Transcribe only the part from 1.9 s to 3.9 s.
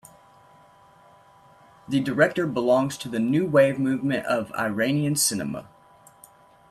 director belongs to the new wave